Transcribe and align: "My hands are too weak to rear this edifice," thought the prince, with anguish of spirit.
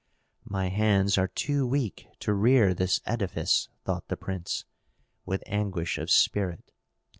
"My 0.49 0.69
hands 0.69 1.15
are 1.19 1.27
too 1.27 1.67
weak 1.67 2.07
to 2.21 2.33
rear 2.33 2.73
this 2.73 3.01
edifice," 3.05 3.69
thought 3.85 4.07
the 4.07 4.17
prince, 4.17 4.65
with 5.27 5.43
anguish 5.45 5.99
of 5.99 6.09
spirit. 6.09 6.71